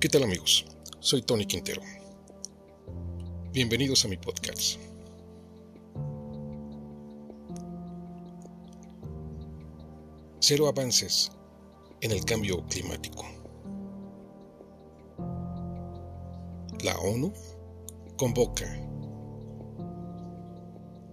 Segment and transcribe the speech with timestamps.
[0.00, 0.64] ¿Qué tal amigos?
[1.00, 1.82] Soy Tony Quintero.
[3.52, 4.78] Bienvenidos a mi podcast.
[10.38, 11.32] Cero avances
[12.00, 13.24] en el cambio climático.
[16.84, 17.32] La ONU
[18.16, 18.66] convoca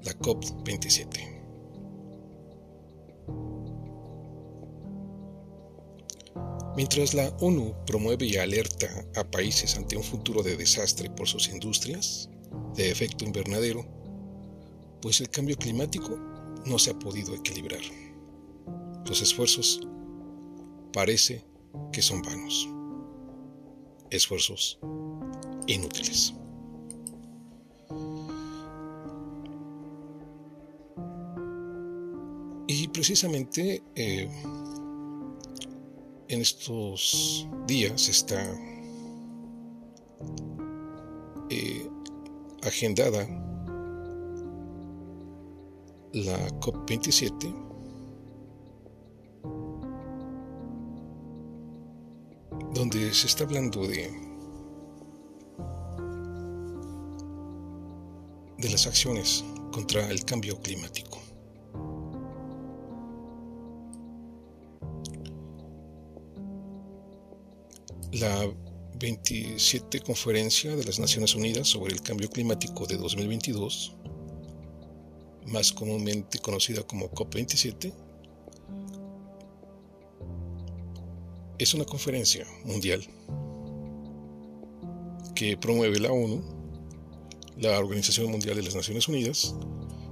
[0.03, 1.34] la COP27.
[6.75, 11.47] Mientras la ONU promueve y alerta a países ante un futuro de desastre por sus
[11.47, 12.29] industrias
[12.75, 13.85] de efecto invernadero,
[15.01, 16.17] pues el cambio climático
[16.65, 17.81] no se ha podido equilibrar.
[19.05, 19.79] Los esfuerzos
[20.91, 21.45] parece
[21.93, 22.67] que son vanos.
[24.09, 24.77] Esfuerzos
[25.67, 26.33] inútiles.
[32.67, 34.27] Y precisamente eh,
[36.27, 38.41] en estos días está
[41.49, 41.89] eh,
[42.63, 43.27] agendada
[46.13, 47.53] la COP27
[52.73, 54.25] donde se está hablando de
[58.57, 61.24] de las acciones contra el cambio climático.
[68.19, 68.49] La
[68.97, 73.93] 27 Conferencia de las Naciones Unidas sobre el Cambio Climático de 2022,
[75.47, 77.93] más comúnmente conocida como COP27,
[81.57, 83.05] es una conferencia mundial
[85.35, 86.41] que promueve la ONU,
[87.57, 89.55] la Organización Mundial de las Naciones Unidas,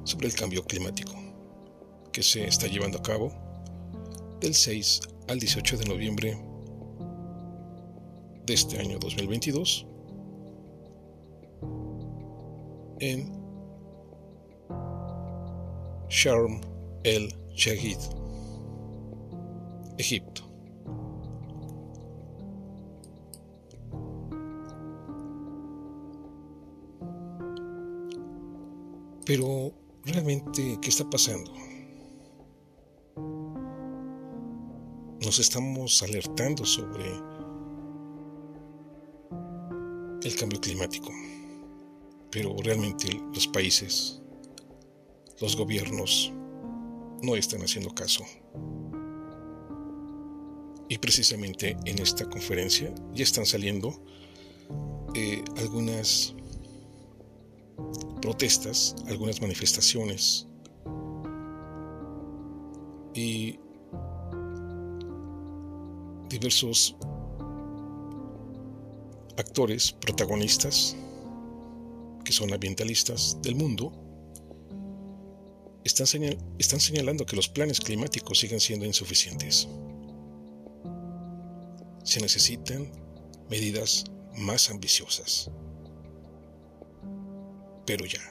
[0.03, 1.13] sobre el cambio climático,
[2.11, 3.31] que se está llevando a cabo
[4.41, 4.99] del 6
[5.29, 6.52] al 18 de noviembre
[8.45, 9.87] de este año 2022
[12.99, 13.43] en
[16.09, 16.61] Sharm
[17.03, 17.97] el Shahid,
[19.97, 20.41] Egipto.
[29.25, 29.71] Pero
[30.05, 31.51] realmente, ¿qué está pasando?
[35.21, 37.32] Nos estamos alertando sobre
[40.43, 41.09] cambio climático.
[42.29, 44.21] Pero realmente los países,
[45.39, 46.33] los gobiernos,
[47.21, 48.25] no están haciendo caso.
[50.89, 54.03] Y precisamente en esta conferencia ya están saliendo
[55.15, 56.35] eh, algunas
[58.21, 60.45] protestas, algunas manifestaciones
[63.13, 63.57] y
[66.27, 66.97] diversos
[69.37, 70.95] actores protagonistas,
[72.23, 74.03] que son ambientalistas del mundo,
[75.83, 76.07] están,
[76.79, 79.67] señalando que los planes climáticos siguen siendo insuficientes.
[82.03, 82.89] Se necesitan
[83.49, 84.05] medidas
[84.35, 85.51] más ambiciosas.
[87.85, 88.21] Pero ya.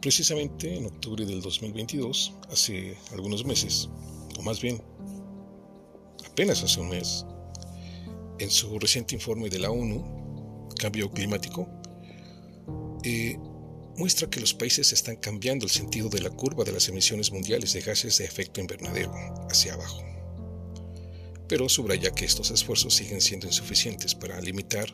[0.00, 3.90] Precisamente en octubre del 2022, hace algunos meses,
[4.38, 4.80] o más bien
[6.30, 7.26] apenas hace un mes,
[8.38, 11.68] en su reciente informe de la ONU, Cambio Climático,
[13.02, 13.36] eh,
[13.96, 17.72] muestra que los países están cambiando el sentido de la curva de las emisiones mundiales
[17.72, 19.12] de gases de efecto invernadero
[19.50, 20.02] hacia abajo.
[21.48, 24.90] Pero subraya que estos esfuerzos siguen siendo insuficientes para limitar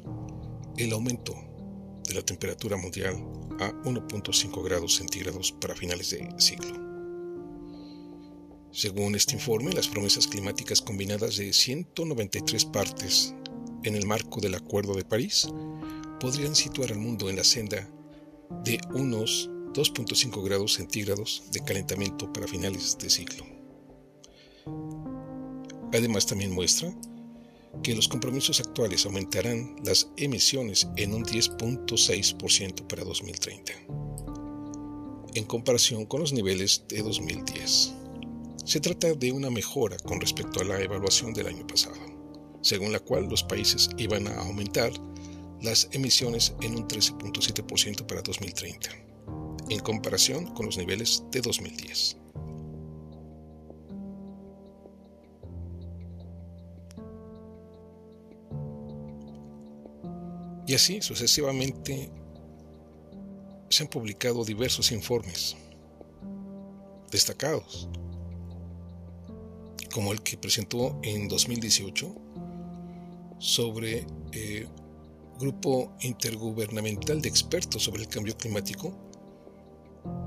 [0.79, 1.35] el aumento
[2.09, 3.15] de la temperatura mundial
[3.61, 6.86] a 1.5 grados centígrados para finales de siglo.
[8.77, 13.34] Según este informe, las promesas climáticas combinadas de 193 partes
[13.84, 15.49] en el marco del Acuerdo de París
[16.21, 17.89] podrían situar al mundo en la senda
[18.65, 23.47] de unos 2.5 grados centígrados de calentamiento para finales de siglo.
[25.95, 26.95] Además también muestra
[27.83, 33.72] que los compromisos actuales aumentarán las emisiones en un 10.6% para 2030,
[35.34, 38.06] en comparación con los niveles de 2010.
[38.65, 41.97] Se trata de una mejora con respecto a la evaluación del año pasado,
[42.63, 44.91] según la cual los países iban a aumentar
[45.63, 48.91] las emisiones en un 13.7% para 2030,
[49.71, 52.17] en comparación con los niveles de 2010.
[60.67, 62.11] Y así sucesivamente
[63.69, 65.57] se han publicado diversos informes
[67.11, 67.89] destacados
[69.97, 72.15] como el que presentó en 2018
[73.39, 74.66] sobre eh,
[75.41, 78.93] Grupo Intergubernamental de Expertos sobre el Cambio Climático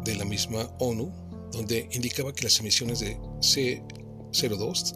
[0.04, 1.12] de la misma ONU,
[1.51, 4.95] donde indicaba que las emisiones de C02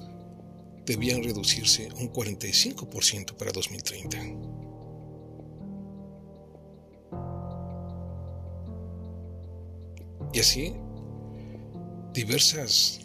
[0.87, 4.17] debían reducirse un 45% para 2030.
[10.33, 10.73] Y así,
[12.11, 13.02] diversas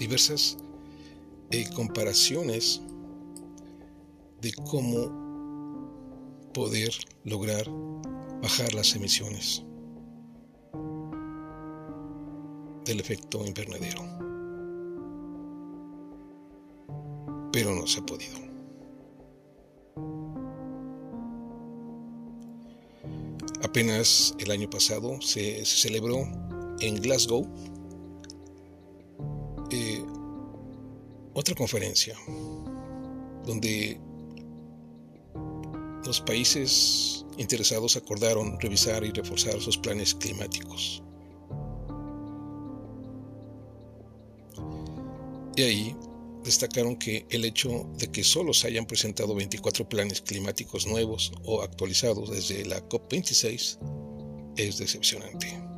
[0.00, 0.56] diversas
[1.50, 2.80] eh, comparaciones
[4.40, 6.90] de cómo poder
[7.24, 7.64] lograr
[8.42, 9.62] bajar las emisiones
[12.86, 14.00] del efecto invernadero.
[17.52, 18.38] Pero no se ha podido.
[23.62, 26.26] Apenas el año pasado se, celebró
[26.80, 27.46] en Glasgow
[31.40, 32.16] otra conferencia
[33.46, 33.98] donde
[36.04, 41.02] los países interesados acordaron revisar y reforzar sus planes climáticos.
[45.56, 45.96] Y ahí
[46.44, 51.62] destacaron que el hecho de que solo se hayan presentado 24 planes climáticos nuevos o
[51.62, 53.78] actualizados desde la COP26
[54.56, 55.70] es decepcionante.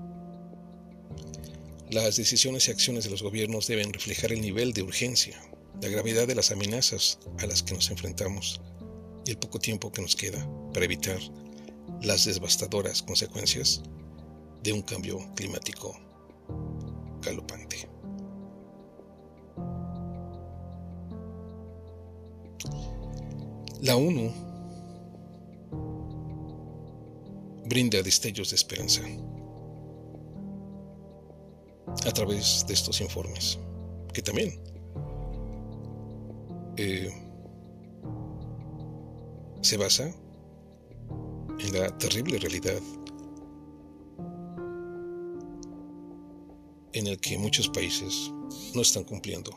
[1.90, 5.38] Las decisiones y acciones de los gobiernos deben reflejar el nivel de urgencia,
[5.82, 8.60] la gravedad de las amenazas a las que nos enfrentamos
[9.26, 10.38] y el poco tiempo que nos queda
[10.72, 11.18] para evitar
[12.02, 13.82] las devastadoras consecuencias
[14.62, 15.98] de un cambio climático
[17.20, 17.88] galopante.
[23.80, 24.32] La ONU
[27.66, 29.02] brinda destellos de esperanza
[32.06, 33.58] a través de estos informes,
[34.12, 34.71] que también
[36.84, 37.08] eh,
[39.60, 40.12] se basa
[41.60, 42.80] en la terrible realidad
[46.92, 48.32] en el que muchos países
[48.74, 49.52] no están cumpliendo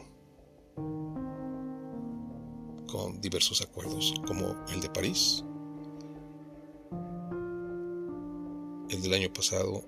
[2.87, 5.43] con diversos acuerdos, como el de París,
[8.89, 9.83] el del año pasado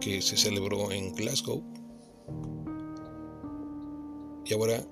[0.00, 1.77] que se celebró en Glasgow
[4.48, 4.82] y ahora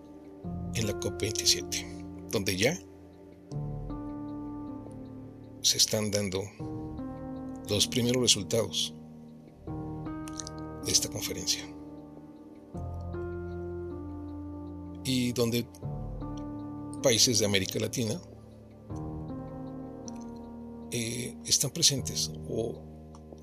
[0.74, 2.78] en la COP27, donde ya
[5.62, 6.42] se están dando
[7.68, 8.94] los primeros resultados
[10.84, 11.62] de esta conferencia.
[15.04, 15.66] Y donde
[17.02, 18.20] países de América Latina
[20.90, 22.74] eh, están presentes o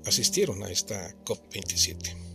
[0.06, 2.33] asistieron a esta COP27.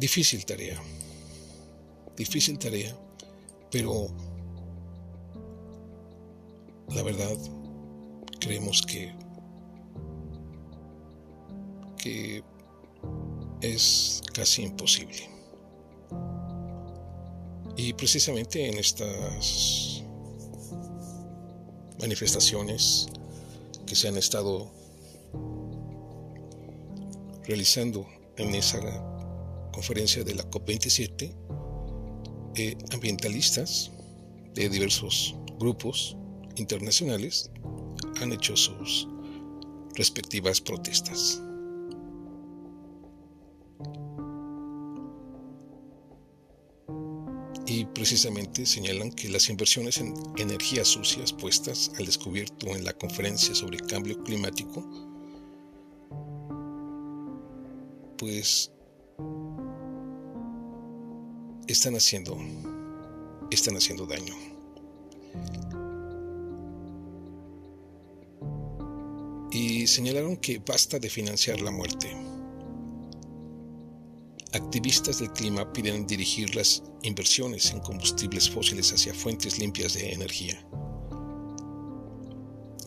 [0.00, 0.80] Difícil tarea,
[2.16, 2.96] difícil tarea,
[3.70, 4.08] pero
[6.88, 7.36] la verdad
[8.40, 9.12] creemos que,
[11.98, 12.42] que
[13.60, 15.28] es casi imposible.
[17.76, 20.02] Y precisamente en estas
[22.00, 23.06] manifestaciones
[23.84, 24.72] que se han estado
[27.44, 28.06] realizando
[28.38, 29.19] en esa
[29.70, 31.34] conferencia de la COP27,
[32.56, 33.90] eh, ambientalistas
[34.54, 36.16] de diversos grupos
[36.56, 37.50] internacionales
[38.20, 39.08] han hecho sus
[39.94, 41.42] respectivas protestas.
[47.70, 53.54] y precisamente señalan que las inversiones en energías sucias puestas al descubierto en la conferencia
[53.54, 54.84] sobre cambio climático,
[58.18, 58.72] pues
[61.72, 62.36] están haciendo,
[63.50, 64.34] están haciendo daño.
[69.52, 72.14] Y señalaron que basta de financiar la muerte
[74.52, 80.60] Activistas del clima piden dirigir las inversiones en combustibles fósiles hacia fuentes limpias de energía.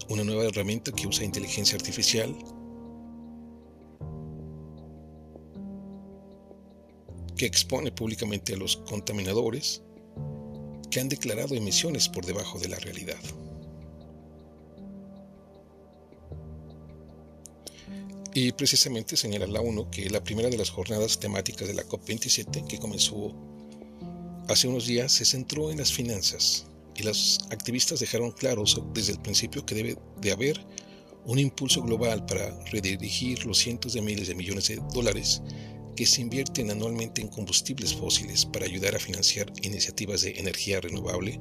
[0.10, 2.36] Una nueva herramienta que usa inteligencia artificial
[7.46, 9.82] expone públicamente a los contaminadores
[10.90, 13.20] que han declarado emisiones por debajo de la realidad.
[18.36, 22.66] Y precisamente señala la ONU que la primera de las jornadas temáticas de la COP27,
[22.66, 23.34] que comenzó
[24.50, 29.20] hace unos días se centró en las finanzas y los activistas dejaron claro desde el
[29.20, 30.60] principio que debe de haber
[31.26, 35.42] un impulso global para redirigir los cientos de miles de millones de dólares
[35.96, 41.40] que se invierten anualmente en combustibles fósiles para ayudar a financiar iniciativas de energía renovable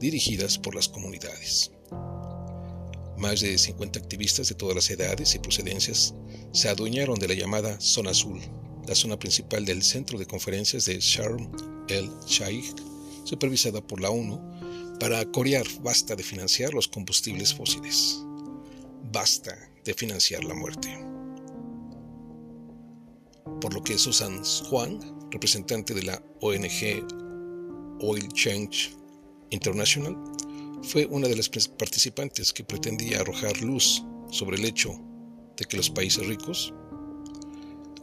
[0.00, 1.70] dirigidas por las comunidades.
[3.16, 6.14] Más de 50 activistas de todas las edades y procedencias
[6.52, 8.40] se adueñaron de la llamada Zona Azul,
[8.86, 11.50] la zona principal del centro de conferencias de Sharm
[11.88, 12.76] el-Sheikh,
[13.24, 14.40] supervisada por la ONU,
[14.98, 18.18] para corear basta de financiar los combustibles fósiles.
[19.12, 21.13] Basta de financiar la muerte.
[23.64, 27.02] Por lo que Susan Juan, representante de la ONG
[27.98, 28.94] Oil Change
[29.48, 30.14] International,
[30.82, 35.00] fue una de las participantes que pretendía arrojar luz sobre el hecho
[35.56, 36.74] de que los países ricos,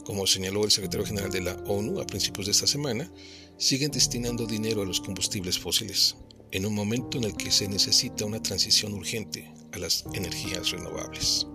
[0.04, 3.08] como señaló el secretario general de la ONU a principios de esta semana,
[3.56, 6.16] siguen destinando dinero a los combustibles fósiles,
[6.50, 11.46] en un momento en el que se necesita una transición urgente a las energías renovables.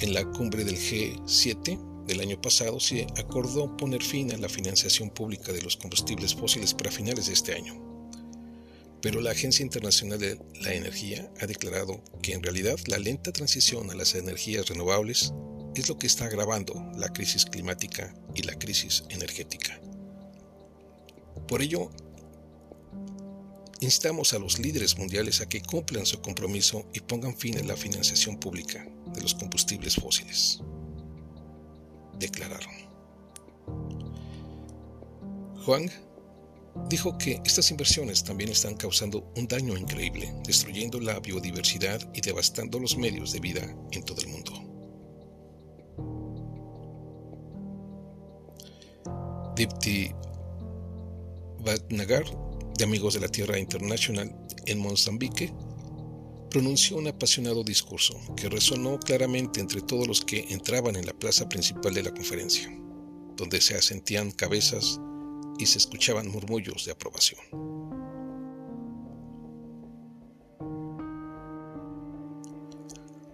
[0.00, 5.10] En la cumbre del G7 del año pasado se acordó poner fin a la financiación
[5.10, 7.92] pública de los combustibles fósiles para finales de este año
[9.02, 13.90] pero la Agencia Internacional de la Energía ha declarado que en realidad la lenta transición
[13.90, 15.34] a las energías renovables
[15.74, 19.80] es lo que está agravando la crisis climática y la crisis energética.
[21.48, 21.90] Por ello,
[23.80, 27.76] instamos a los líderes mundiales a que cumplan su compromiso y pongan fin a la
[27.76, 30.60] financiación pública de los combustibles fósiles.
[32.22, 32.72] Declararon.
[35.64, 35.90] Juan
[36.88, 42.78] Dijo que estas inversiones también están causando un daño increíble, destruyendo la biodiversidad y devastando
[42.78, 44.52] los medios de vida en todo el mundo.
[49.54, 50.12] Dipti
[51.60, 52.24] Bhatnagar,
[52.78, 55.52] de Amigos de la Tierra Internacional en Mozambique,
[56.52, 61.48] pronunció un apasionado discurso que resonó claramente entre todos los que entraban en la plaza
[61.48, 62.70] principal de la conferencia,
[63.38, 65.00] donde se asentían cabezas
[65.58, 67.40] y se escuchaban murmullos de aprobación.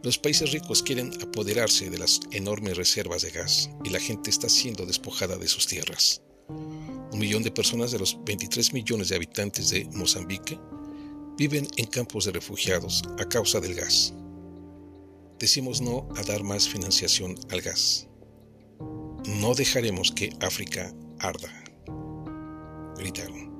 [0.04, 4.48] Los países ricos quieren apoderarse de las enormes reservas de gas y la gente está
[4.48, 6.22] siendo despojada de sus tierras.
[6.48, 10.56] Un millón de personas de los 23 millones de habitantes de Mozambique
[11.38, 14.12] viven en campos de refugiados a causa del gas.
[15.38, 18.08] Decimos no a dar más financiación al gas.
[19.24, 21.48] No dejaremos que África arda
[22.96, 23.56] gritaron.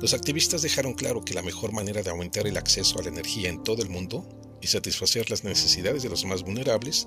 [0.00, 3.50] Los activistas dejaron claro que la mejor manera de aumentar el acceso a la energía
[3.50, 4.26] en todo el mundo
[4.62, 7.06] y satisfacer las necesidades de los más vulnerables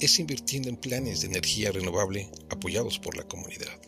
[0.00, 3.80] es invirtiendo en planes de energía renovable apoyados por la comunidad.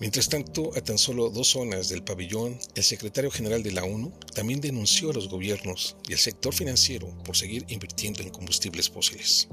[0.00, 4.12] Mientras tanto, a tan solo dos zonas del pabellón, el secretario general de la ONU
[4.34, 9.48] también denunció a los gobiernos y al sector financiero por seguir invirtiendo en combustibles fósiles.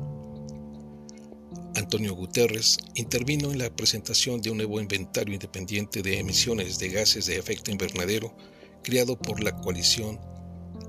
[1.75, 7.27] Antonio Guterres intervino en la presentación de un nuevo inventario independiente de emisiones de gases
[7.27, 8.35] de efecto invernadero
[8.83, 10.19] creado por la coalición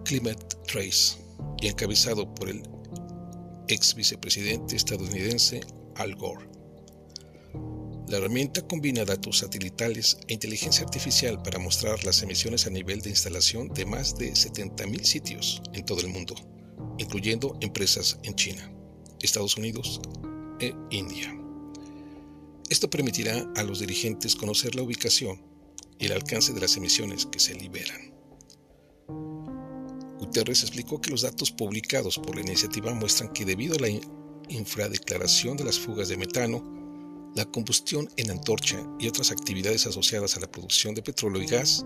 [0.05, 1.19] Climate Trace
[1.61, 2.63] y encabezado por el
[3.69, 5.61] ex vicepresidente estadounidense
[5.97, 6.52] Al Gore.
[8.13, 13.09] La herramienta combina datos satelitales e inteligencia artificial para mostrar las emisiones a nivel de
[13.09, 16.35] instalación de más de 70.000 sitios en todo el mundo,
[16.99, 18.71] incluyendo empresas en China,
[19.23, 19.99] Estados Unidos
[20.61, 21.35] e India.
[22.69, 25.43] Esto permitirá a los dirigentes conocer la ubicación
[25.99, 28.13] y el alcance de las emisiones que se liberan.
[30.19, 33.89] Guterres explicó que los datos publicados por la iniciativa muestran que debido a la
[34.51, 36.82] infradeclaración de las fugas de metano,
[37.35, 41.85] la combustión en antorcha y otras actividades asociadas a la producción de petróleo y gas,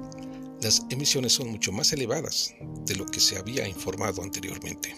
[0.61, 4.95] las emisiones son mucho más elevadas de lo que se había informado anteriormente.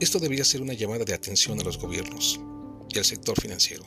[0.00, 2.40] Esto debería ser una llamada de atención a los gobiernos
[2.88, 3.84] y al sector financiero,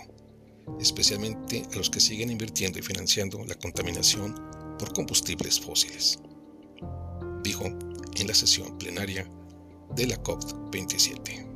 [0.79, 4.36] especialmente a los que siguen invirtiendo y financiando la contaminación
[4.77, 6.19] por combustibles fósiles,
[7.43, 9.29] dijo en la sesión plenaria
[9.95, 11.49] de la COP27.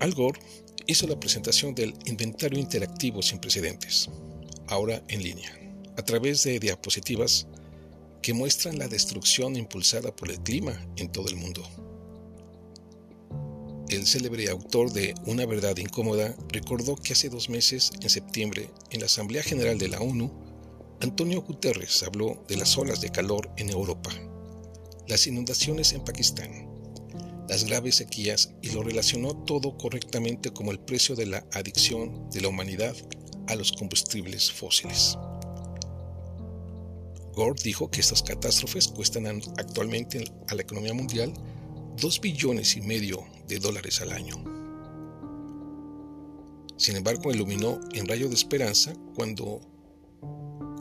[0.00, 0.40] Al Gore
[0.86, 4.08] hizo la presentación del inventario interactivo sin precedentes,
[4.68, 5.52] ahora en línea,
[5.96, 7.46] a través de diapositivas
[8.22, 11.62] que muestran la destrucción impulsada por el clima en todo el mundo.
[13.90, 19.00] el célebre autor de Una verdad incómoda, recordó que hace dos meses, en septiembre, en
[19.00, 20.30] la Asamblea General de la ONU,
[21.00, 24.10] Antonio Guterres habló de las olas de calor en Europa,
[25.06, 26.67] las inundaciones en Pakistán,
[27.48, 32.42] las graves sequías y lo relacionó todo correctamente como el precio de la adicción de
[32.42, 32.94] la humanidad
[33.46, 35.16] a los combustibles fósiles.
[37.34, 41.32] Gore dijo que estas catástrofes cuestan actualmente a la economía mundial
[41.96, 44.36] 2 billones y medio de dólares al año.
[46.76, 49.60] Sin embargo, iluminó en rayo de esperanza cuando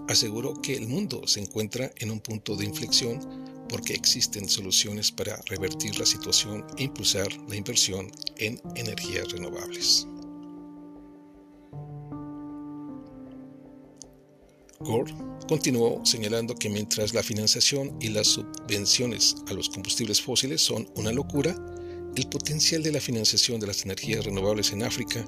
[0.09, 5.38] aseguró que el mundo se encuentra en un punto de inflexión porque existen soluciones para
[5.47, 10.07] revertir la situación e impulsar la inversión en energías renovables.
[14.79, 15.13] Gore
[15.47, 21.12] continuó señalando que mientras la financiación y las subvenciones a los combustibles fósiles son una
[21.12, 21.55] locura,
[22.15, 25.25] el potencial de la financiación de las energías renovables en África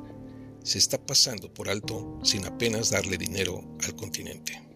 [0.63, 4.69] se está pasando por alto sin apenas darle dinero al continente.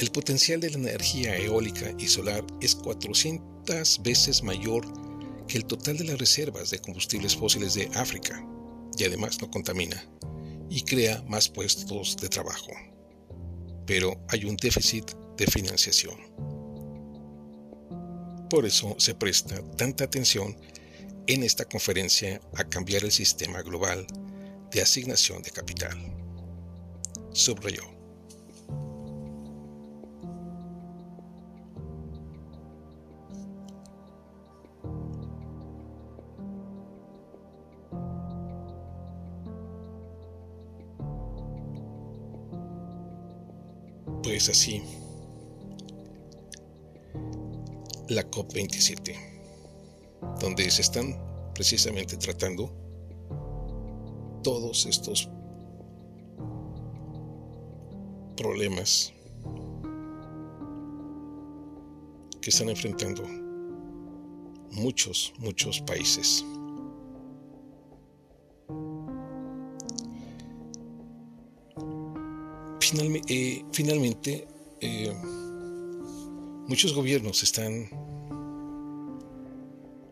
[0.00, 4.82] El potencial de la energía eólica y solar es 400 veces mayor
[5.46, 8.42] que el total de las reservas de combustibles fósiles de África
[8.96, 10.02] y además no contamina
[10.70, 12.70] y crea más puestos de trabajo.
[13.84, 16.16] Pero hay un déficit de financiación.
[18.48, 20.56] Por eso se presta tanta atención
[21.26, 24.06] en esta conferencia a cambiar el sistema global
[24.70, 25.98] de asignación de capital.
[27.34, 27.99] Subrayó.
[44.40, 44.82] Pues así
[48.08, 49.14] la COP27,
[50.40, 51.14] donde se están
[51.54, 52.72] precisamente tratando
[54.42, 55.28] todos estos
[58.34, 59.12] problemas
[62.40, 63.24] que están enfrentando
[64.70, 66.46] muchos, muchos países.
[73.32, 74.44] Eh, finalmente,
[74.80, 75.14] eh,
[76.66, 77.88] muchos gobiernos están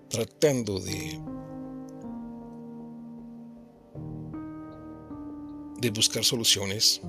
[0.08, 1.20] tratando de,
[5.92, 7.00] buscar soluciones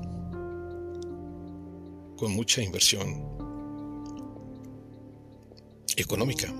[2.17, 3.23] con mucha inversión
[5.95, 6.51] económica.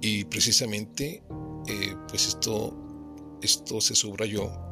[0.00, 1.24] Y precisamente,
[1.66, 2.72] eh, pues esto,
[3.42, 4.71] esto se subrayó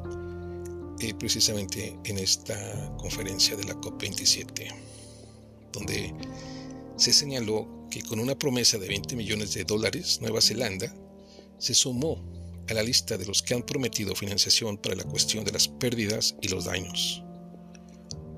[1.18, 4.72] precisamente en esta conferencia de la COP27,
[5.72, 6.14] donde
[6.96, 10.94] se señaló que con una promesa de 20 millones de dólares, Nueva Zelanda
[11.58, 12.22] se sumó
[12.68, 16.36] a la lista de los que han prometido financiación para la cuestión de las pérdidas
[16.40, 17.24] y los daños.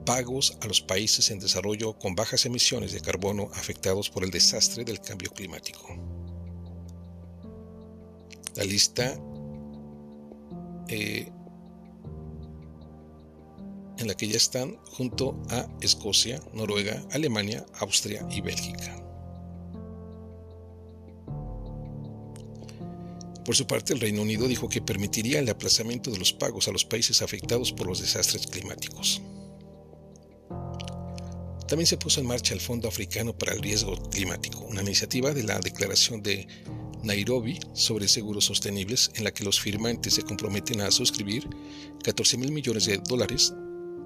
[0.07, 4.85] Pagos a los países en desarrollo con bajas emisiones de carbono afectados por el desastre
[4.85, 5.87] del cambio climático.
[8.57, 9.17] La lista
[10.89, 11.31] eh,
[14.03, 18.99] en la que ya están junto a Escocia, Noruega, Alemania, Austria y Bélgica.
[23.45, 26.73] Por su parte, el Reino Unido dijo que permitiría el aplazamiento de los pagos a
[26.73, 29.21] los países afectados por los desastres climáticos.
[31.67, 35.43] También se puso en marcha el Fondo Africano para el Riesgo Climático, una iniciativa de
[35.43, 36.47] la Declaración de
[37.03, 41.49] Nairobi sobre seguros sostenibles en la que los firmantes se comprometen a suscribir
[42.05, 43.55] 14 mil millones de dólares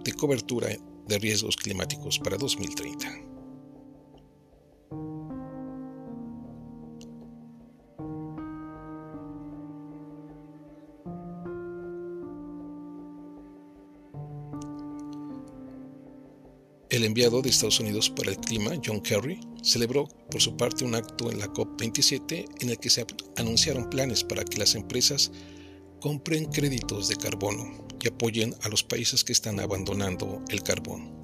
[0.06, 0.68] de cobertura
[1.08, 3.08] de riesgos climáticos para 2030.
[16.88, 20.94] El enviado de Estados Unidos para el Clima, John Kerry, celebró por su parte un
[20.94, 23.04] acto en la COP27 en el que se
[23.36, 25.32] anunciaron planes para que las empresas
[26.00, 31.14] compren créditos de carbono y apoyen a los países que están abandonando el carbón.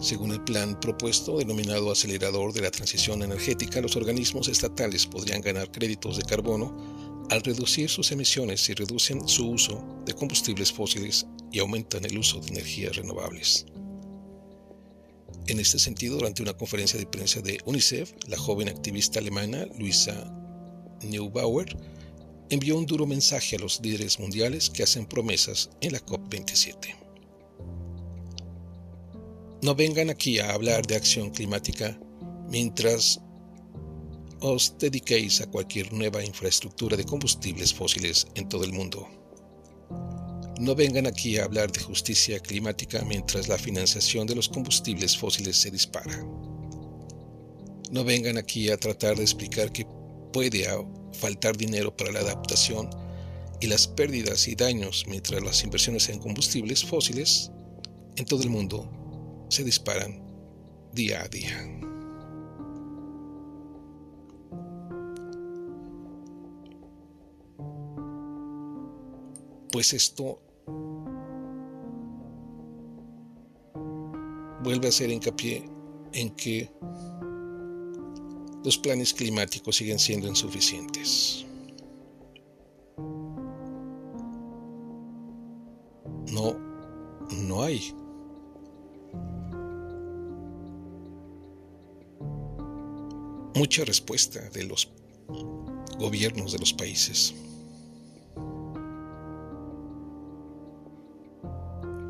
[0.00, 5.70] Según el plan propuesto, denominado acelerador de la transición energética, los organismos estatales podrían ganar
[5.70, 11.60] créditos de carbono al reducir sus emisiones y reducen su uso de combustibles fósiles y
[11.60, 13.66] aumentan el uso de energías renovables.
[15.46, 20.30] En este sentido, durante una conferencia de prensa de UNICEF, la joven activista alemana Luisa
[21.02, 21.76] Neubauer
[22.50, 26.94] envió un duro mensaje a los líderes mundiales que hacen promesas en la COP27.
[29.62, 31.98] No vengan aquí a hablar de acción climática
[32.48, 33.20] mientras
[34.40, 39.08] os dediquéis a cualquier nueva infraestructura de combustibles fósiles en todo el mundo.
[40.60, 45.56] No vengan aquí a hablar de justicia climática mientras la financiación de los combustibles fósiles
[45.56, 46.24] se dispara.
[47.90, 49.86] No vengan aquí a tratar de explicar que
[50.36, 50.66] puede
[51.14, 52.90] faltar dinero para la adaptación
[53.58, 57.50] y las pérdidas y daños mientras las inversiones en combustibles fósiles
[58.16, 60.22] en todo el mundo se disparan
[60.92, 61.56] día a día.
[69.72, 70.42] Pues esto
[74.62, 75.64] vuelve a hacer hincapié
[76.12, 76.70] en que
[78.66, 81.46] los planes climáticos siguen siendo insuficientes.
[86.32, 86.58] No,
[87.30, 87.94] no hay.
[93.54, 94.88] Mucha respuesta de los
[96.00, 97.34] gobiernos de los países.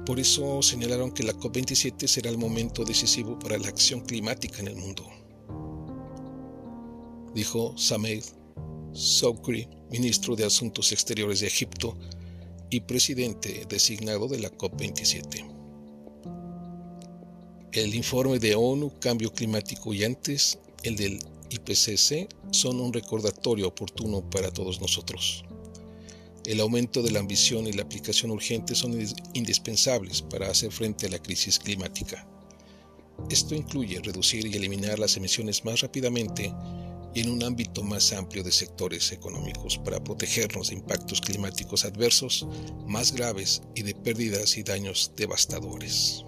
[0.07, 4.69] Por eso señalaron que la COP27 será el momento decisivo para la acción climática en
[4.69, 5.16] el mundo
[7.37, 8.25] dijo Samed
[8.95, 11.95] Soukri, ministro de Asuntos Exteriores de Egipto
[12.71, 15.47] y presidente designado de la COP27.
[17.73, 21.19] El informe de ONU Cambio Climático y antes el del
[21.51, 25.45] IPCC son un recordatorio oportuno para todos nosotros.
[26.47, 28.99] El aumento de la ambición y la aplicación urgente son
[29.35, 32.27] indispensables para hacer frente a la crisis climática.
[33.29, 36.55] Esto incluye reducir y eliminar las emisiones más rápidamente
[37.21, 42.47] en un ámbito más amplio de sectores económicos para protegernos de impactos climáticos adversos
[42.87, 46.25] más graves y de pérdidas y daños devastadores.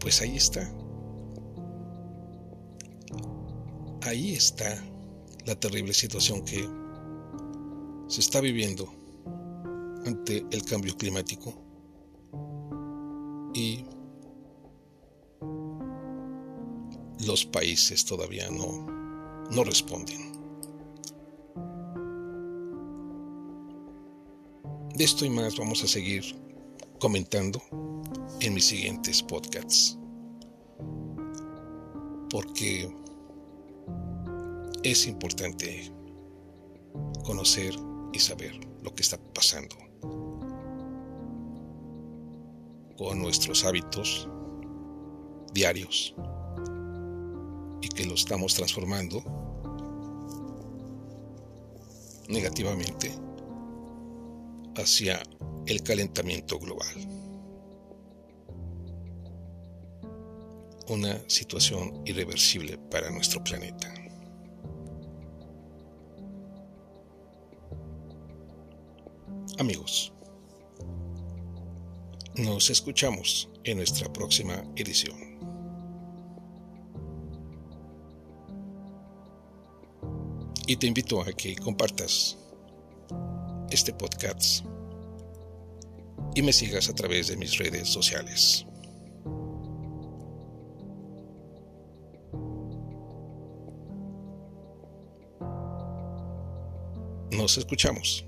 [0.00, 0.70] Pues ahí está.
[4.02, 4.84] Ahí está
[5.46, 6.68] la terrible situación que
[8.08, 8.92] se está viviendo
[10.04, 11.54] ante el cambio climático
[13.54, 13.84] y
[17.26, 18.86] los países todavía no,
[19.50, 20.32] no responden.
[24.94, 26.22] De esto y más vamos a seguir
[27.00, 27.60] comentando
[28.40, 29.98] en mis siguientes podcasts.
[32.30, 32.92] Porque
[34.82, 35.90] es importante
[37.24, 37.74] conocer
[38.12, 39.76] y saber lo que está pasando
[42.96, 44.28] con nuestros hábitos
[45.52, 46.14] diarios
[47.94, 49.22] que lo estamos transformando
[52.28, 53.12] negativamente
[54.76, 55.22] hacia
[55.66, 56.94] el calentamiento global.
[60.88, 63.92] Una situación irreversible para nuestro planeta.
[69.58, 70.12] Amigos,
[72.36, 75.33] nos escuchamos en nuestra próxima edición.
[80.66, 82.38] Y te invito a que compartas
[83.70, 84.64] este podcast
[86.34, 88.66] y me sigas a través de mis redes sociales.
[97.30, 98.24] Nos escuchamos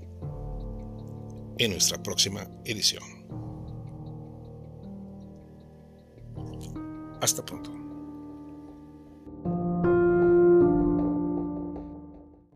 [1.57, 3.03] en nuestra próxima edición.
[7.21, 7.86] Hasta pronto.